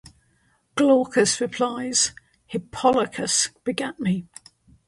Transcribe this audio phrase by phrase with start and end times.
[0.75, 2.11] Glaucus replies:
[2.47, 4.25] Hippolochus begat me.